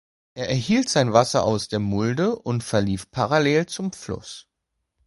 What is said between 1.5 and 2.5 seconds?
der Mulde